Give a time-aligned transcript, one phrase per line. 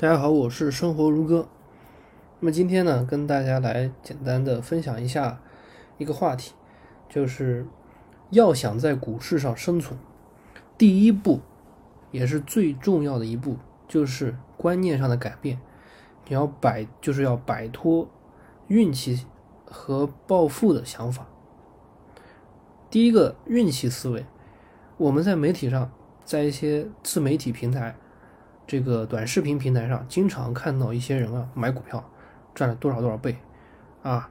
[0.00, 1.48] 大家好，我是生活如歌。
[2.38, 5.40] 那么今天呢，跟大家来简单的分享一下
[5.96, 6.54] 一个话题，
[7.08, 7.66] 就是
[8.30, 9.98] 要想在股市上生存，
[10.78, 11.40] 第一步
[12.12, 13.56] 也是最重要的一步，
[13.88, 15.60] 就是观念上的改变。
[16.28, 18.08] 你要摆，就是要摆脱
[18.68, 19.26] 运气
[19.64, 21.26] 和暴富的想法。
[22.88, 24.24] 第一个运气思维，
[24.96, 25.90] 我们在媒体上，
[26.24, 27.96] 在一些自媒体平台。
[28.68, 32.04] 这个短视频平台上经常看到一些人啊买股票
[32.54, 33.38] 赚了多少多少倍，
[34.02, 34.28] 啊，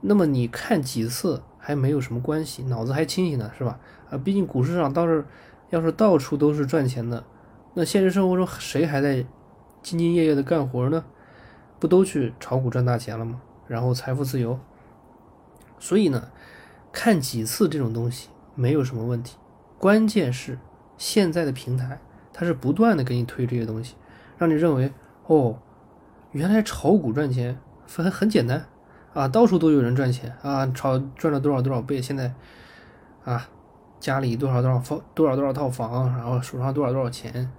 [0.00, 3.78] 那么你看几次还没有什么关系，脑子还清醒呢，是吧？
[4.10, 5.24] 啊，毕竟股市上倒是
[5.68, 7.22] 要是到处都是赚钱的，
[7.74, 9.18] 那现实生活中谁还在
[9.84, 11.04] 兢兢业业的干活呢？
[11.78, 13.40] 不都去炒股赚大钱了吗？
[13.68, 14.58] 然后财富自由。
[15.78, 16.32] 所以呢，
[16.90, 19.36] 看几次这种东西没有什么问题，
[19.78, 20.58] 关键是
[20.98, 22.00] 现在的平台。
[22.40, 23.96] 它是不断的给你推这些东西，
[24.38, 24.90] 让你认为
[25.26, 25.58] 哦，
[26.32, 28.64] 原来炒股赚钱很很简单
[29.12, 32.32] 啊，到处都有人赚钱啊，炒赚了多少多少倍，现在
[33.24, 33.46] 啊，
[33.98, 37.52] 家里多少多少房多少多少套房，然后手上多少多少钱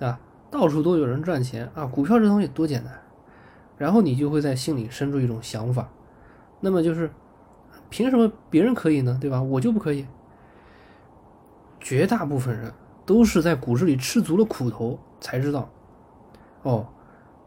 [0.00, 2.92] 啊，到处都有人赚钱啊，股票这东西多简单，
[3.78, 5.88] 然后你就会在心里生出一种想法，
[6.60, 7.10] 那么就是
[7.88, 9.16] 凭什么别人可以呢？
[9.18, 9.40] 对吧？
[9.40, 10.06] 我就不可以？
[11.80, 12.70] 绝大部分人。
[13.06, 15.70] 都是在股市里吃足了苦头才知道，
[16.62, 16.88] 哦，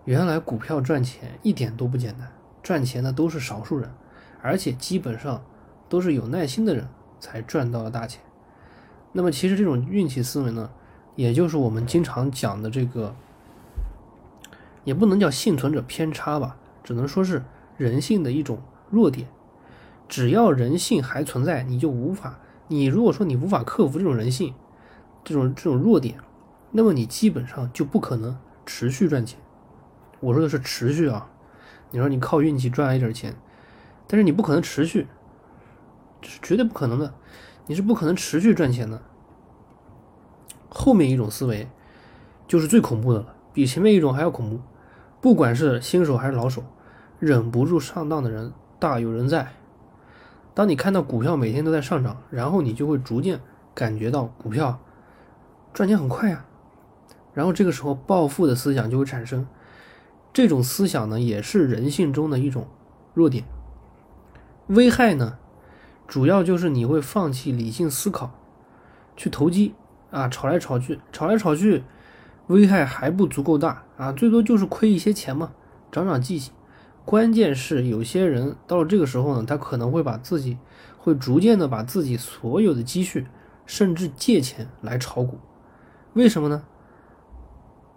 [0.05, 2.31] 原来股票赚钱一点都不简单，
[2.63, 3.91] 赚钱的都是少数人，
[4.41, 5.43] 而且基本上
[5.89, 6.87] 都是有耐心的人
[7.19, 8.21] 才赚到了大钱。
[9.11, 10.69] 那么其实这种运气思维呢，
[11.15, 13.13] 也就是我们经常讲的这个，
[14.85, 17.43] 也不能叫幸存者偏差吧，只能说是
[17.75, 19.27] 人性的一种弱点。
[20.07, 24.53] 只要人性还存在，你就无法，你如果说你无法克服这种人性。
[25.29, 26.15] 这种这种弱点，
[26.71, 28.35] 那么你基本上就不可能
[28.65, 29.39] 持续赚钱。
[30.19, 31.29] 我说的是持续啊，
[31.91, 33.35] 你说你靠运气赚了一点钱，
[34.07, 35.05] 但是你不可能持续，
[36.19, 37.13] 这是绝对不可能的，
[37.67, 39.03] 你是不可能持续赚钱的。
[40.67, 41.67] 后面一种思维
[42.47, 44.59] 就是最恐怖的了，比前面一种还要恐怖。
[45.21, 46.63] 不管是新手还是老手，
[47.19, 49.53] 忍不住上当的人大有人在。
[50.55, 53.39] 当你看到股票每天都在上涨，然后你就会逐渐
[53.75, 54.79] 感觉到股票。
[55.79, 56.45] 赚钱很快啊，
[57.33, 59.47] 然后这个时候暴富的思想就会产生。
[60.33, 62.67] 这种思想呢，也是人性中的一种
[63.13, 63.45] 弱点。
[64.67, 65.37] 危害呢，
[66.05, 68.37] 主要就是你会放弃理性思考，
[69.15, 69.73] 去投机
[70.11, 71.85] 啊，炒来炒去，炒来炒去，
[72.47, 75.53] 危害还不足够大啊，最多就是亏一些钱嘛，
[75.93, 76.53] 长长记性。
[77.05, 80.57] 关键是有些人到了这个时候呢，他可能会把自己，
[80.97, 83.27] 会逐渐的把自己所有的积蓄，
[83.65, 85.39] 甚至借钱来炒股。
[86.19, 86.63] 为什么呢？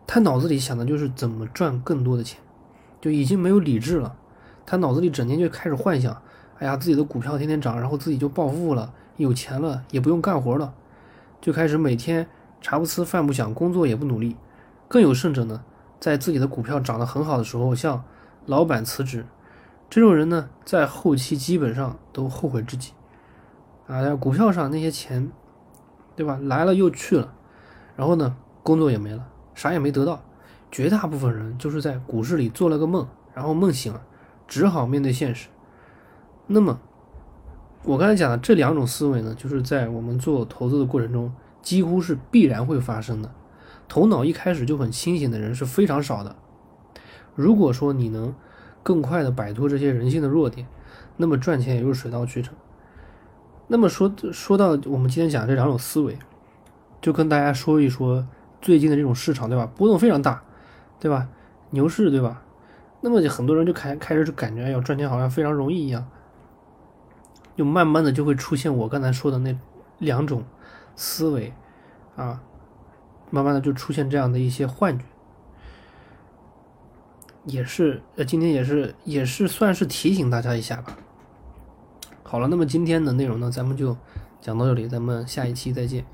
[0.07, 2.39] 他脑子里想的就是怎么赚更多的钱，
[3.01, 4.15] 就已经没有理智了。
[4.65, 6.23] 他脑子里整天就开始幻想：
[6.61, 10.73] 哎呀，自己的股票天天涨，然后自己就暴富了，有钱了，也不用干活了，
[11.41, 12.29] 就开始每天
[12.61, 14.37] 茶不思饭不想，工作也不努力。
[14.87, 15.65] 更有甚者呢，
[15.99, 18.05] 在自己的股票涨得很好的时候，向
[18.47, 19.27] 老板辞职。
[19.91, 22.93] 这种人呢，在后期基本上都后悔至极。
[23.89, 25.33] 啊，股票上那些钱，
[26.15, 26.39] 对吧？
[26.41, 27.35] 来了又去了。
[27.97, 30.23] 然后呢，工作也没了，啥也没得到。
[30.71, 34.01] 绝大部分人就是在股市里做了个梦，然后梦醒了，
[34.49, 35.49] 只好面对现实。
[36.47, 36.81] 那么，
[37.85, 43.31] 我刚才讲的这两种思维呢，就是在我们做投资的过程中，几乎是必然会发生的。
[43.87, 46.35] 头脑一开始就很清醒的人是非常少的。
[47.35, 48.35] 如果说你能
[48.83, 50.67] 更快的摆脱这些人性的弱点，
[51.19, 52.55] 那么赚钱也就是水到渠成。
[53.69, 56.19] 那么说说到我们今天讲这两种思维。
[57.03, 58.27] 就跟大家说一说
[58.63, 59.71] 最近的这种市场，对吧？
[59.77, 60.43] 波动非常大，
[60.99, 61.29] 对吧？
[61.71, 62.43] 牛市，对吧？
[63.01, 66.09] 那么就很多人就开开始就感觉要赚钱好像非常容易一样，
[67.57, 69.59] 就慢慢的就会出现我刚才说的那
[69.99, 70.45] 两种
[70.95, 71.53] 思维
[72.15, 72.41] 啊，
[73.31, 75.05] 慢慢的就出现这样的一些幻觉，
[77.47, 80.97] 也是呃，今天也是也是算是提醒大家一下吧。
[82.23, 83.97] 好了，那么今天的内容呢，咱们就
[84.41, 86.05] 讲到这里，咱们下一期再见。